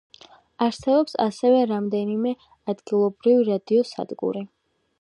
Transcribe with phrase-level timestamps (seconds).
[0.67, 2.31] არსებობს ასევე რამდენიმე
[2.73, 4.43] ადგილობრივი რადიოსადგური.